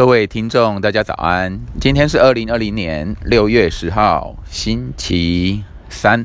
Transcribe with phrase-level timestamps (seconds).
[0.00, 1.60] 各位听众，大家早安！
[1.78, 6.24] 今天是二零二零年六月十号，星期三。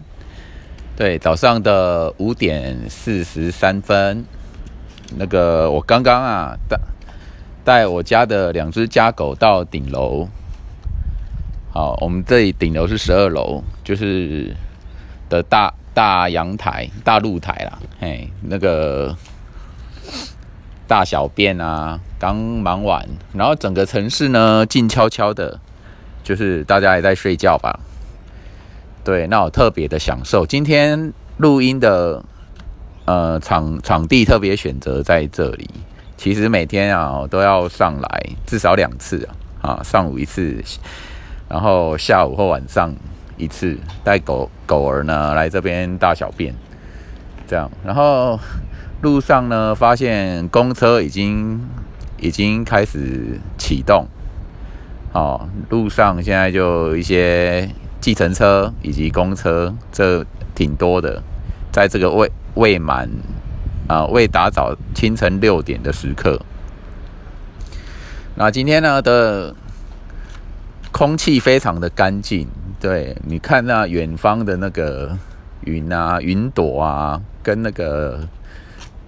[0.95, 4.23] 对，早上的五点四十三分。
[5.17, 6.79] 那个，我刚刚啊，带
[7.65, 10.25] 带我家的两只家狗到顶楼。
[11.73, 14.55] 好，我们这里顶楼是十二楼，就是
[15.27, 17.77] 的大大阳台、大露台啦。
[17.99, 19.13] 嘿，那个。
[20.87, 23.03] 大小便啊，刚忙完，
[23.33, 25.59] 然后整个城市呢静悄悄的，
[26.23, 27.79] 就是大家也在睡觉吧。
[29.03, 32.23] 对，那我特别的享受今天录音的
[33.05, 35.69] 呃场场地特别选择在这里。
[36.17, 39.27] 其实每天啊都要上来至少两次
[39.61, 40.63] 啊，上午一次，
[41.49, 42.93] 然后下午或晚上
[43.37, 46.53] 一次，带狗狗儿呢来这边大小便，
[47.47, 48.39] 这样，然后。
[49.05, 51.61] 路上呢，发现公车已经
[52.19, 54.07] 已经开始启动，
[55.13, 57.69] 好，路上现在就一些
[58.01, 60.25] 计程车以及公车，这
[60.55, 61.21] 挺多的，
[61.71, 63.07] 在这个未未满
[63.87, 66.41] 啊未打早清晨六点的时刻，
[68.33, 69.53] 那今天呢的
[70.91, 72.47] 空气非常的干净，
[72.79, 75.15] 对，你看那远方的那个
[75.61, 78.27] 云啊，云朵啊，跟那个。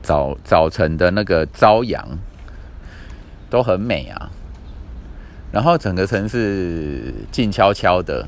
[0.08, 2.17] 早早晨的那个朝阳
[3.50, 4.31] 都很美啊，
[5.52, 8.25] 然后整个城市静悄悄的。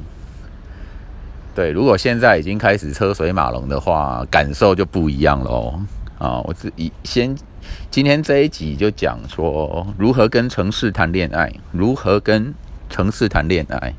[1.55, 5.79] 对，如果现在已经开始车水马龙的话，感受就不一样喽。
[6.17, 7.33] 啊，我自己先
[7.89, 12.53] 今天这一集就讲说如何跟城市谈恋爱，如何跟
[12.89, 13.93] 城市谈恋爱。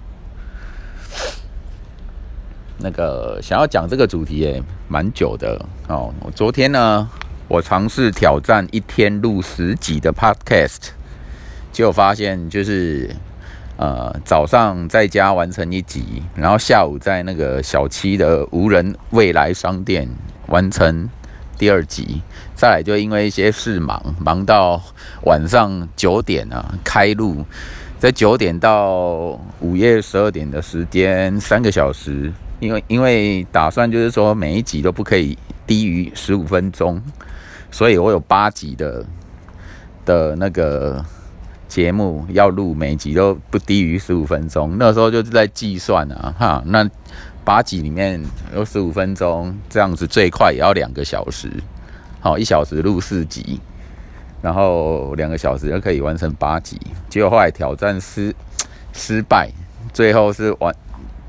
[2.77, 6.13] 那个想要讲这个主题也蛮久的哦。
[6.21, 7.09] 我昨天呢。
[7.51, 10.91] 我尝试挑战一天录十集的 Podcast，
[11.73, 13.11] 结果发现就是，
[13.77, 20.09] 呃，早上在家完成一集，然后下午在那个小七的无人未来商店
[20.47, 21.11] 完成
[21.59, 22.23] 第二集，
[22.55, 24.81] 再来就因为一些事忙，忙到
[25.25, 27.45] 晚上九点啊开录，
[27.99, 35.37] 在九点到午夜十二点的时间三个小时，因为因为打算就是说每一集都不可以
[35.67, 37.03] 低于十五分钟。
[37.71, 39.05] 所以我有八集的
[40.05, 41.05] 的那个
[41.69, 44.77] 节目要录，每集都不低于十五分钟。
[44.79, 46.89] 那时候就是在计算啊，哈，那
[47.45, 48.21] 八集里面
[48.55, 51.49] 有十五分钟，这样子最快也要两个小时。
[52.21, 53.61] 好，一小时录四集，
[54.43, 56.79] 然后两个小时就可以完成八集。
[57.09, 58.35] 结果后来挑战失
[58.93, 59.51] 失败，
[59.93, 60.75] 最后是完，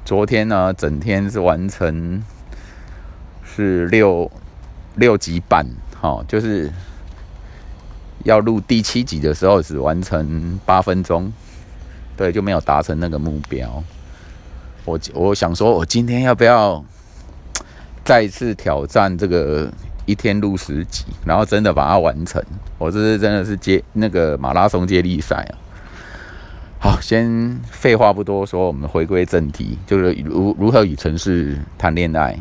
[0.04, 2.22] 昨天呢整天是完成
[3.44, 4.30] 是六
[4.96, 5.66] 六集半。
[6.02, 6.68] 好，就是
[8.24, 11.32] 要录第七集的时候，只完成八分钟，
[12.18, 13.84] 对，就没有达成那个目标。
[14.84, 16.84] 我我想说，我今天要不要
[18.04, 19.72] 再次挑战这个
[20.08, 22.44] 一天录十集，然后真的把它完成？
[22.80, 25.54] 我这是真的是接那个马拉松接力赛啊！
[26.80, 32.36] 好，先废话不多说，我们回归正题，就是如如何与城市谈恋爱。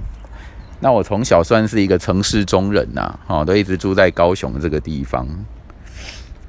[0.82, 5.28] 那我从小算是一个城市中人呐，哦，都一直住在高雄这个地方，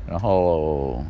[0.07, 1.03] 然后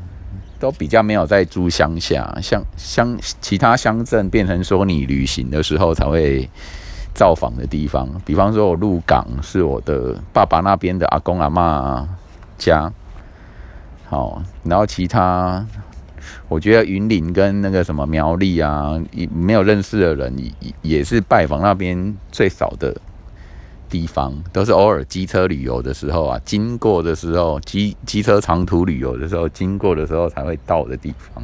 [0.59, 6.49] 都比较没有在住乡下，乡乡其他乡镇变成说你旅行的时候才会
[7.13, 12.09] 造访的地方，比方说我鹿港是我的爸爸那边的阿公阿妈
[12.57, 12.91] 家，
[14.09, 15.63] 好，然后其他
[16.47, 18.99] 我觉得云林跟那个什么苗栗啊，
[19.31, 22.95] 没有认识的人也也是拜访那边最少的。
[23.91, 31.43] 地方都是偶尔机车旅游的时候啊，经过的时候，机机车长途旅游的时候，经过的时候才会到的地方，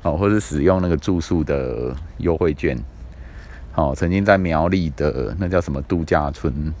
[0.00, 2.74] 哦，或是使用那个住宿的优惠券，
[3.72, 6.72] 好，曾经在苗栗的那叫什么度假村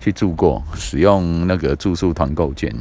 [0.00, 2.74] 去住过，使用那个住宿团购券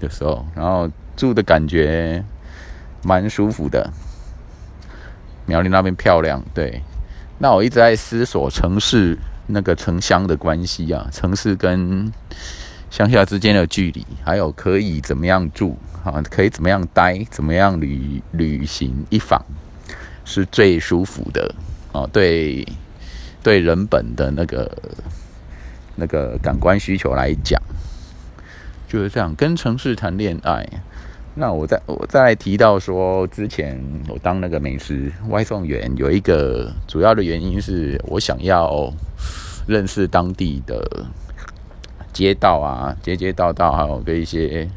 [0.00, 2.24] 的时候，然后住的感觉
[3.02, 3.90] 蛮舒服的，
[5.44, 6.80] 苗栗那边漂亮，对，
[7.36, 9.18] 那我一直在思索城市。
[9.52, 12.12] 那个城乡的关系啊，城市跟
[12.90, 19.44] 乡下之间的距离，还有可以怎么样住啊，可以怎么样待，怎么样旅旅行一访，
[20.24, 21.54] 是最舒服的
[21.92, 22.06] 啊。
[22.12, 22.66] 对，
[23.42, 24.76] 对人本的那个
[25.96, 27.60] 那个感官需求来讲，
[28.88, 29.34] 就是这样。
[29.34, 30.68] 跟城市谈恋爱，
[31.34, 38.92] 那我再我再提到说，之前我当那个美食外送员，有一个主要的原因是我想要。
[39.66, 41.06] 认识当地的
[42.12, 44.68] 街道啊，街街道道，还有跟一些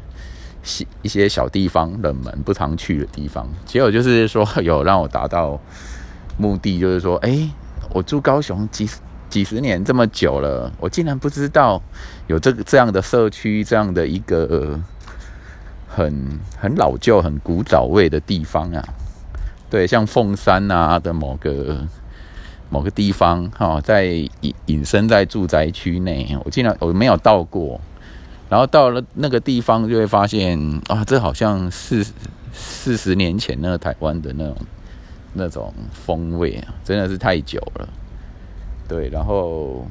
[1.02, 5.58] 一些小地方冷门不常去的地方，结果就是说有让我达到
[6.36, 7.48] 目的，就是说，哎，
[7.92, 8.88] 我住高雄几
[9.28, 11.82] 几十年这么久了，我竟然不知道
[12.28, 14.78] 有这个这样的社区，这样的一个
[15.94, 18.82] 很很老旧、很古早味的地方啊。
[19.70, 21.86] 对，像凤山啊的某个
[22.70, 27.80] 某个地方，哈，在隐隐身在住宅区内，我竟然我没有到过。
[28.48, 30.58] 然后到了那个地方，就会发现
[30.88, 32.04] 啊，这好像四
[32.52, 34.56] 四十年前那个台湾的那种
[35.32, 37.88] 那种风味啊，真的是太久了。
[38.86, 39.86] 对，然后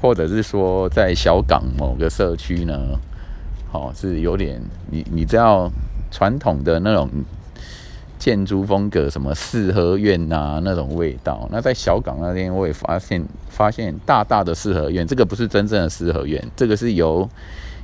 [0.00, 2.78] 或者是说在小港某个社区呢，
[3.72, 4.60] 好是有点
[4.90, 5.70] 你你知道
[6.10, 7.08] 传统的那种
[8.18, 11.48] 建筑风格，什么四合院呐那种味道。
[11.50, 17.26] 那在小港那边，我也发现发现大大的四合院，这个不是真正的四合院，这个是由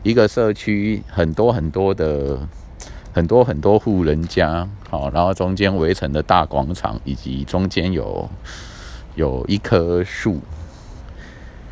[0.03, 2.39] 一个社区很多很多的
[3.15, 8.29] 很多很多户人家，好，然后中间围成的大广场，以及中间有
[9.17, 10.39] 有一棵树，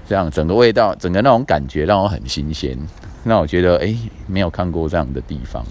[0.09, 2.79] 这样整个味道，整个那种感觉让我很新鲜，
[3.25, 3.95] 让我觉得哎，
[4.27, 5.65] 没有看过这样的地方。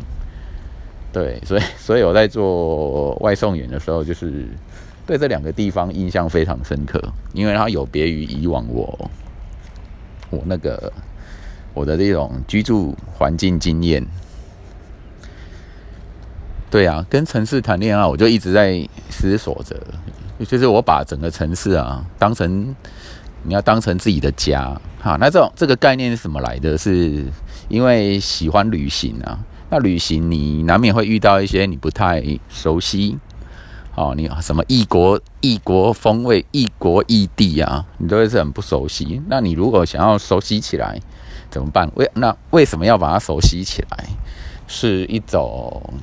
[1.11, 4.47] 对，所以 所以我在做外送员的时候，就是
[5.07, 7.01] 对这两个地方印象非常深刻，
[7.33, 9.09] 因为它有别于以往我
[10.29, 10.91] 我那个。
[11.77, 14.01] 我的这种居住环境经验，
[16.71, 19.75] 对啊，跟城市谈恋爱，我就一直在思索着，
[20.45, 22.73] 就是我把整个城市啊当成
[23.45, 26.77] 你要当成自己的家，哈，那这种这个概念是什么来的？
[26.77, 27.25] 是
[27.67, 29.39] 因为喜欢旅行啊，
[29.69, 33.17] 那旅行你难免会遇到一些你不太熟悉，
[33.95, 39.21] 哦，你什么异国异国风味、异国异地啊，你都会是很不熟悉。
[39.27, 40.99] 那你如果想要熟悉起来，
[41.49, 41.89] 怎么办？
[41.95, 44.05] 为那为什么要把它熟悉起来？
[44.67, 45.93] 是一种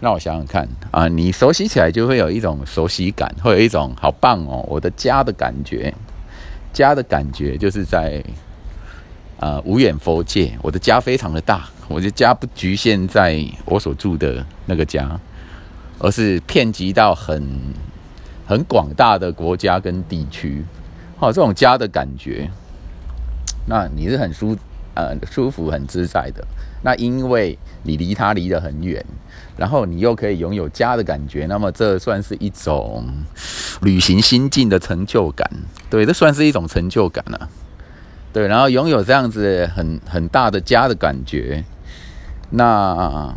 [0.00, 5.94] 让我想想看啊，你熟悉起来就会有一种熟悉感，会有一种好棒哦，我的家的感觉。
[6.74, 8.22] 家的感觉就是在
[9.38, 15.18] 啊无远佛界，我的家非常的大，我的家不局限在我所住的那个家，
[16.00, 17.48] 而是遍及到很
[18.46, 20.64] 很广大的国家跟地区。
[21.16, 22.50] 好，这种家的感觉。
[23.66, 24.54] 那你是很舒
[24.94, 26.44] 呃舒服很自在的，
[26.82, 29.02] 那因为你离他离得很远，
[29.56, 33.06] 然后你又可以拥有家的感觉，那么这算是一种
[33.80, 35.50] 旅行心境的成就感，
[35.94, 37.48] 对，这算是一种成就感了，
[38.32, 41.62] 对，然后拥有这样子很很大的家的感觉，
[42.50, 43.32] 那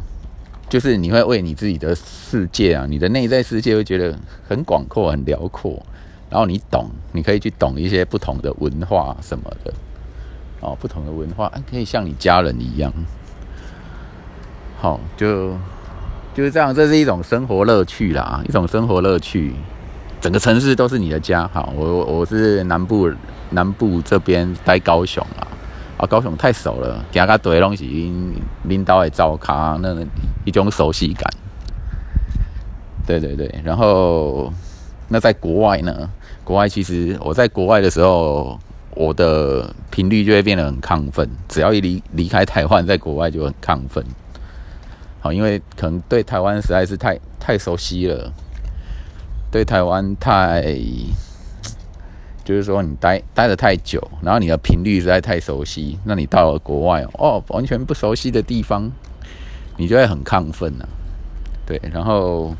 [0.68, 4.18] 就是你会为你自己的世界啊，你的内在世界会觉得
[4.50, 5.86] 很广阔很辽阔，
[6.32, 9.72] 然后你懂，你可以去懂一些不同的文化什么的。
[10.60, 12.92] 哦，不同的文化，可以像你家人一样，
[14.80, 15.52] 好，就
[16.34, 19.54] 就是这样，这是一种生活乐趣啦，一种生活乐趣。
[20.28, 23.10] 整个城市都是你的家，好，我我是南部
[23.52, 25.48] 南部这边待高雄啊，
[25.96, 28.12] 啊，高雄太熟了，行个对东西，
[28.64, 29.96] 领导的照卡，那
[30.44, 31.32] 一种熟悉感。
[33.06, 34.52] 对对对，然后
[35.08, 36.10] 那在国外呢？
[36.44, 38.60] 国外其实我在国外的时候。
[39.00, 44.04] 我的频率就会变得很亢奋，只要一离离开台湾，在国外就很亢奋。
[45.20, 48.34] 好，因为可能对台湾实在是太太熟悉了，
[49.50, 50.76] 对台湾太，
[52.44, 58.92] 就是说你待待的太久，然后你的频率实在太熟悉，那你到了国外哦，完全不熟悉的地方，
[59.78, 60.86] 你就会很亢奋呐。
[61.66, 62.56] 对，然后，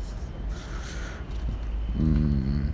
[1.98, 2.64] 嗯。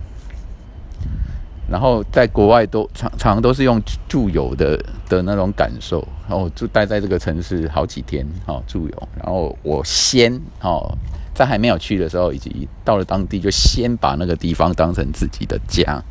[1.67, 4.77] 然后在国外都常常都是用住友的
[5.09, 9.07] 的那种感受，然后就待在这个城市好几天，哦，住友。
[9.17, 10.95] 然后我先哦，
[11.35, 16.01] 在还没有去的时候，以及到了当地，就先把那个地方当成自己的家，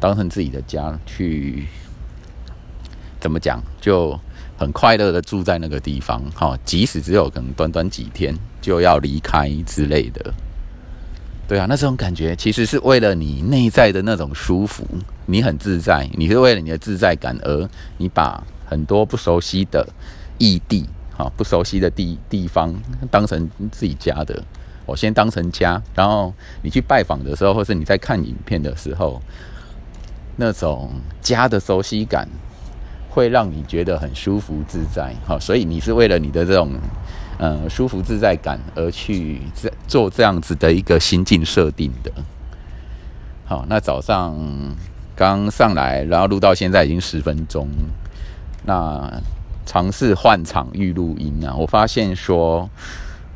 [0.00, 1.64] 当成自己的家去，
[3.20, 4.18] 怎么讲，就
[4.58, 10.34] 很快乐的住在那个地方，哈，即使只有可能短短几天就要离开之类的。
[11.46, 14.84] 对啊，那这种感觉其实是为了你内在的那种舒服，
[15.26, 17.68] 你很自在，你是为了你的自在感而
[17.98, 19.86] 你把很多不熟悉的
[20.38, 22.74] 异地，好，不熟悉的地地方
[23.10, 24.42] 当成自己家的，
[24.86, 29.20] 我先当成家，然后你去拜访的时候，或是你在看影片的时候，
[30.36, 30.90] 那种
[31.20, 32.28] 家的熟悉感
[33.10, 36.70] 会让你觉得很舒服自在，好，所以你是为了你的这种。
[37.38, 39.40] 嗯，舒服自在感而去
[39.88, 42.12] 做这样子的一个心境设定的。
[43.44, 44.32] 好，那早上
[45.16, 47.66] 刚上来，然后录到现在已经十分钟。
[48.64, 49.20] 那
[49.64, 52.68] 尝试换场域录音啊，我发现说，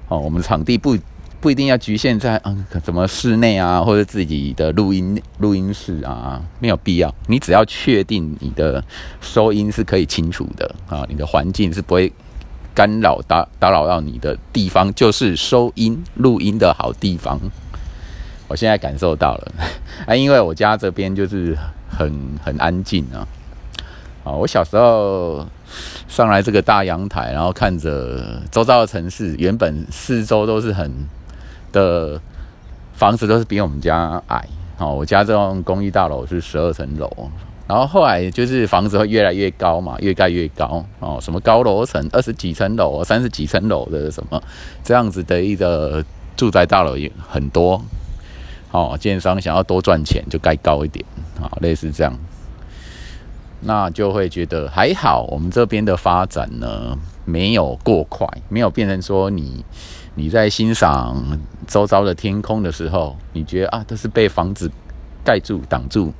[0.09, 0.97] 哦，我们场地不
[1.41, 7.15] 不一定要局限在嗯，怎么室内啊，或者自己的录音录音室啊，没有必要。
[7.29, 8.83] 你只要确定你的
[9.21, 12.13] 收音是可以清楚的啊，你的环境是不会
[12.75, 17.39] 干扰打打扰到你的地方，就是收音录音的好地方。
[18.49, 19.53] 我现在感受到了
[20.07, 21.57] 啊，因为我家这边就是
[21.89, 23.27] 很很安静啊。
[24.27, 25.47] 啊，我小时候
[26.09, 30.93] 上来这个大阳台，然后看着周遭的城市，原本四周都是很
[31.71, 32.21] 的
[32.93, 34.49] 房子，都是比我们家矮。
[34.79, 37.09] 哦，我家这栋公寓大楼是十二层楼，
[37.69, 40.85] 然后后来就是房子会越来越高嘛，越盖越高。
[40.99, 44.43] 哦，什么高楼层，二十几层楼、三十几层楼的什么
[44.83, 46.05] 这样子的一个
[46.37, 47.81] 住宅大楼也很多。
[48.73, 51.05] 哦，建商想要多赚钱，就盖高一点
[51.41, 52.13] 啊，类似这样。
[53.61, 59.65] 那就会觉得还好，我们这边的发展呢没有过快，没有变成说你
[60.15, 64.71] 你在欣赏周遭的天空的时候，你觉得啊都是被房子
[65.25, 66.13] 盖住挡住，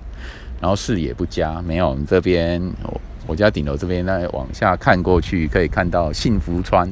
[0.61, 1.63] 然后视野不佳。
[1.63, 6.91] 没有，我们这边我我家顶楼这边再往下看过去，可以看到幸福川，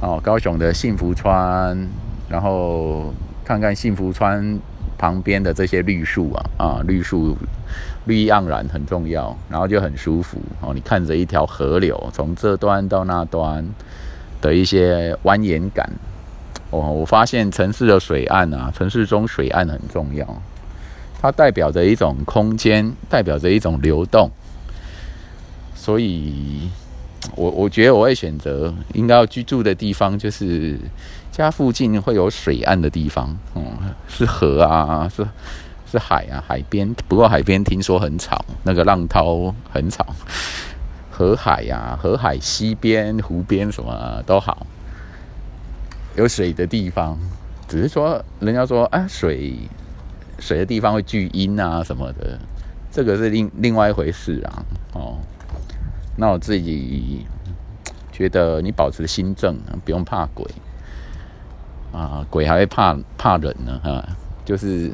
[0.00, 1.88] 哦，高雄的幸福川，
[2.28, 4.58] 然后看看幸福川。
[4.96, 7.36] 旁边的这些绿树啊，啊，绿树
[8.06, 10.72] 绿意盎然，很重要，然后就很舒服哦。
[10.74, 13.66] 你看着一条河流从这端到那端
[14.40, 15.90] 的一些蜿蜒感，
[16.70, 20.26] 哦，我发现城市的水岸啊，城市中水岸很重要，
[21.20, 24.30] 它代表着一种空间，代表着一种流动，
[25.74, 26.68] 所以。
[27.36, 30.78] 我我觉得我会选择应该要居住的地方，就是
[31.32, 33.64] 家附近会有水岸的地方，嗯，
[34.06, 35.26] 是河啊，是
[35.94, 36.92] 是海啊，海边。
[37.06, 40.04] 不过海边听说很吵，那个浪涛很吵。
[41.08, 44.66] 河海呀，河海西边、湖边什么都好，
[46.16, 47.16] 有水的地方，
[47.68, 49.54] 只是说人家说啊，水
[50.40, 52.36] 水的地方会聚阴啊什么的，
[52.90, 55.18] 这个是另另外一回事啊，哦。
[56.16, 57.24] 那我自己
[58.10, 60.44] 觉得，你保持心正，不用怕鬼
[61.92, 64.04] 啊，鬼还会怕怕人呢，哈，
[64.44, 64.90] 就是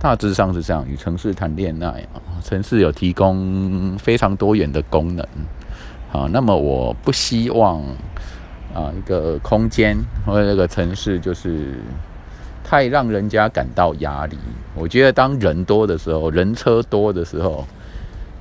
[0.00, 0.86] 大致上是这样。
[0.88, 5.26] 与城市谈恋爱啊，城市有提供非常多元的功能
[6.12, 6.28] 啊。
[6.30, 7.82] 那么我不希望
[8.74, 11.74] 啊，一个空间或者这个城市就是
[12.62, 14.36] 太让人家感到压力。
[14.74, 17.66] 我觉得当人多的时候，人车多的时候。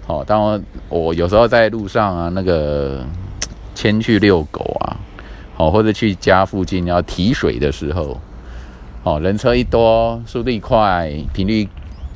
[0.10, 3.06] 哦，当我我有时候在路上啊，那个
[3.76, 4.96] 牵去遛狗啊，
[5.58, 8.18] 哦，或者去家附近要提水的时候，
[9.08, 11.66] 哦，人车一多，速度快，频率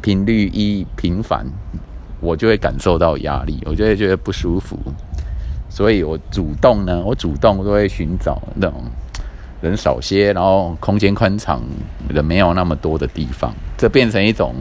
[0.02, 1.46] 频率一频繁，
[2.20, 4.78] 我就会感受到压力，我就会觉得不舒服。
[5.70, 8.84] 所以我主动呢，我主动都会寻找那种
[9.62, 11.62] 人少些，然后空间宽敞、
[12.10, 14.54] 人没有那么多的地方，这变成一种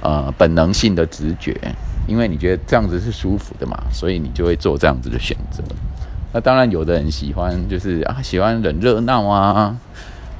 [0.00, 1.54] 呃本能性的直觉。
[2.08, 5.62] 因为你觉得这样子是舒服的嘛，所以你就会做这样子的选择。
[6.32, 9.76] 那当然，有的人喜欢就是啊，喜欢人热闹啊，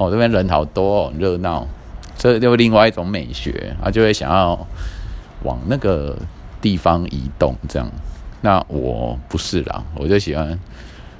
[0.03, 1.65] 哦，这边人好多，很热闹，
[2.17, 4.67] 这就另外一种美学，他就会想要
[5.43, 6.17] 往那个
[6.61, 7.55] 地方移动。
[7.69, 7.89] 这样，
[8.41, 10.59] 那我不是啦，我就喜欢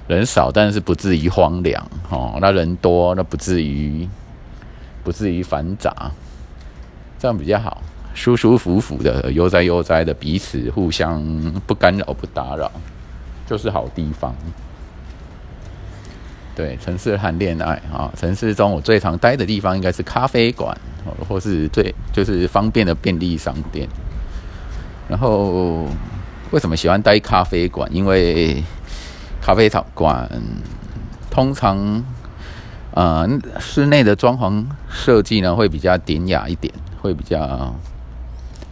[0.07, 2.37] 人少，但是不至于荒凉哦。
[2.41, 4.07] 那人多，那不至于
[5.03, 6.11] 不至于繁杂，
[7.17, 7.81] 这样比较好。
[8.13, 11.23] 舒舒服服的悠哉悠哉的，彼此互相
[11.65, 12.69] 不干扰不打扰，
[13.47, 14.35] 就是好地方。
[16.55, 20.77] 对，城市谈恋爱啊，城市中我最常待的地方应该是咖啡馆，
[21.27, 23.87] 或是最就是方便的便利商店。
[25.07, 25.87] 然后
[26.51, 27.89] 为什么喜欢待咖啡馆？
[27.93, 28.63] 因为
[29.41, 30.29] 咖啡馆
[31.29, 32.03] 通常
[32.91, 33.27] 呃
[33.59, 37.73] 室内的装潢设计呢会比较典雅一点，会比较。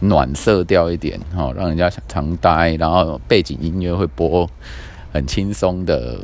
[0.04, 4.50] 暖色调一点，哦，让人家常待，然后背景音乐会播
[5.12, 6.18] 很轻松的，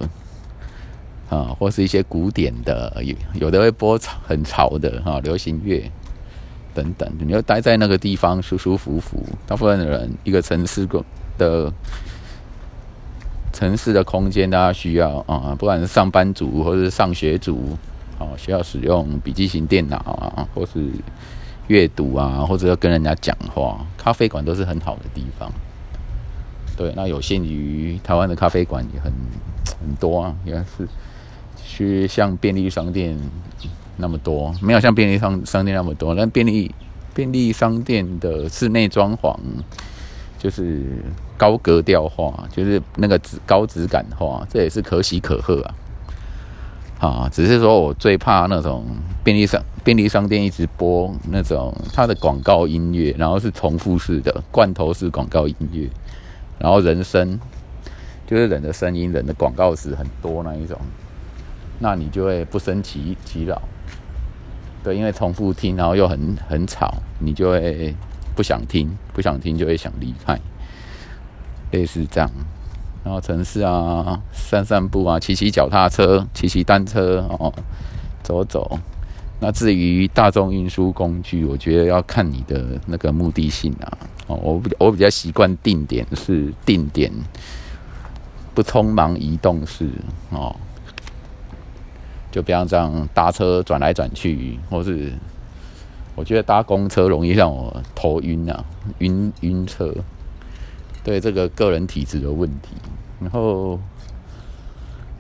[1.28, 5.90] 啊，或是一些古典的，有有的会播很潮的，哈，流行乐
[6.75, 7.11] 等等。
[7.18, 9.23] 你要待在那个地方舒舒服服。
[9.47, 10.87] 大部分的人，一个城市
[11.37, 11.73] 的
[13.52, 17.76] 城市的空间，大家需要啊，不管是上班族或者是上学族，
[18.18, 20.90] 哦，需要使用笔记型电脑啊，或是。
[21.68, 25.52] 阅读啊，或者要跟人家讲话，咖啡馆都是很好的地方。
[26.78, 29.12] 对，那有限于台湾的咖啡馆也很
[29.78, 30.88] 很多啊，也是
[31.69, 33.15] 去像便利商店
[33.99, 36.15] 那么多，没有像便利商商店那么多。
[36.15, 36.75] 但便利
[37.15, 39.37] 便利商店的室内装潢
[40.39, 40.83] 就是
[41.37, 45.75] 高格调化，就是那个质高质感化，这也是可喜可贺啊。
[47.01, 48.85] 啊，只是说我最怕那种
[49.23, 55.89] 便利商便利商店一直播那种它的广告音乐，然后是重复式的罐头式广告音乐，
[56.59, 57.39] 然后人声
[58.27, 60.77] 就是人的声音、人的广告词很多那一种，
[61.78, 63.61] 那你就会不生其其扰。
[64.82, 67.94] 对，因为重复听，然后又很很吵，你就会
[68.37, 70.38] 不想听，不想听就会想离开，
[71.73, 72.30] 类似这样。
[73.04, 77.52] 然后城市啊，散散步啊，骑骑脚踏车，骑骑单车哦，
[78.23, 78.78] 走走。
[79.40, 83.99] 那至于大众运输工具，我觉得要看你的那个目的性啊。
[84.26, 87.11] 哦，我我比较习惯定点是定点，
[88.54, 89.88] 不匆忙移动式
[90.30, 90.54] 哦。
[92.30, 95.12] 就不要这样搭车转来转去，或是
[96.14, 98.64] 我觉得搭公车容易让我头晕啊，
[98.99, 99.94] 晕晕车。
[101.04, 102.75] 对这个个人体质的问题，
[103.18, 103.78] 然后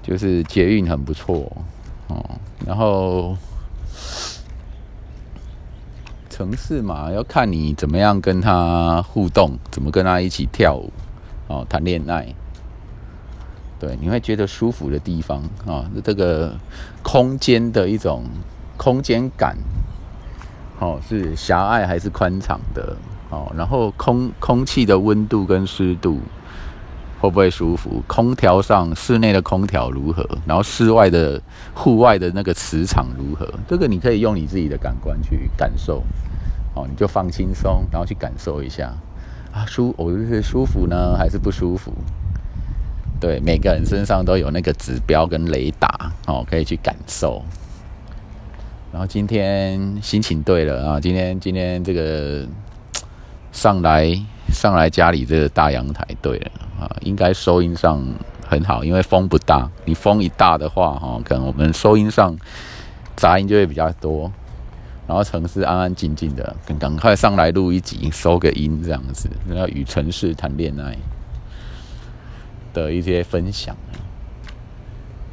[0.02, 1.50] 就是捷运很不错
[2.08, 2.22] 哦，
[2.66, 3.34] 然后
[6.28, 10.92] 城市嘛，要看你怎么样跟他互动，怎么跟他一起跳舞
[11.46, 12.34] 哦，谈恋爱。
[13.78, 16.52] 对，你会觉得舒服的地方啊，这个
[17.02, 18.24] 空间的一种
[18.76, 19.56] 空间感，
[20.80, 22.96] 哦，是狭隘还是宽敞的？
[23.30, 26.18] 哦，然后空空气的温度跟湿度
[27.20, 28.02] 会不会舒服？
[28.06, 30.26] 空调上室内的空调如何？
[30.46, 31.40] 然后室外的
[31.74, 33.46] 户外的那个磁场如何？
[33.68, 36.02] 这个你可以用你自己的感官去感受。
[36.74, 38.92] 哦，你就放轻松，然后去感受一下
[39.52, 41.92] 啊，舒，我就是舒服呢，还是不舒服？
[43.20, 47.42] 对，每个人身上都有那个指标跟雷达，哦，可以去感受。
[48.92, 52.46] 然后今天心情对了啊，今天今天这个
[53.52, 54.08] 上来
[54.52, 58.02] 上来家里这个大阳台对了啊，应该收音上
[58.46, 59.68] 很好，因为风不大。
[59.84, 62.34] 你风一大的话，哈，可能我们收音上
[63.14, 64.32] 杂音就会比较多。
[65.06, 70.96] 然后城市安安静静的，赶快上来录一集，收个音这样子，然后与城市谈恋爱。
[72.72, 73.76] 的一些分享。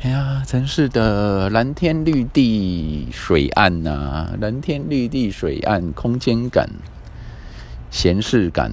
[0.02, 6.70] 哎呀，城市的蓝天绿地、水岸呐，蓝天绿地、水岸，空间感、
[7.90, 8.72] 闲适感，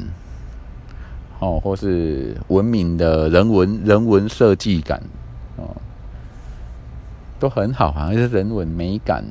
[1.39, 5.03] 哦，或是文明的人文人文设计感，
[5.57, 5.75] 哦，
[7.41, 9.25] 都很好啊，是人文美感。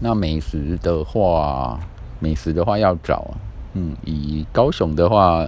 [0.00, 1.78] 那美食的话，
[2.18, 3.34] 美食的话要找，
[3.74, 5.44] 嗯，以高雄的话。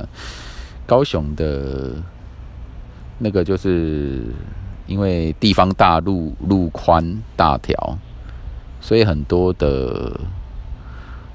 [0.90, 1.92] 高雄的
[3.18, 4.24] 那个，就是
[4.88, 7.96] 因为地方大，路路宽大条，
[8.81, 10.18] 所以很多的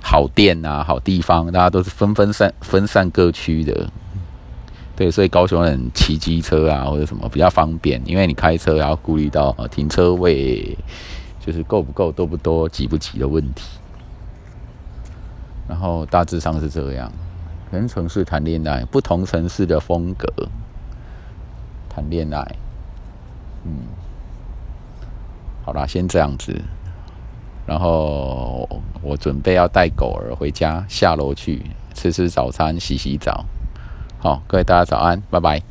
[0.04, 3.90] 好店啊、好地方，大家都是分分散分散各区的。
[4.98, 10.78] 对，所以高雄人骑机车啊，或者什么比较方便，因为你开车要顾虑到停车位
[11.40, 13.64] 就是够不够、多不多、挤不挤的问题。
[15.66, 17.10] 然后大致上是这样。
[17.76, 20.32] 全城市谈恋爱，不同城市的风格
[21.90, 22.56] 谈恋爱，
[23.66, 23.80] 嗯，
[25.66, 26.58] 好啦，先这样子，
[27.66, 28.70] 然后
[29.02, 33.44] 我准备要带狗儿回家，下楼去吃吃早餐，洗洗澡。
[34.20, 35.62] 好，各位大家早安，拜拜。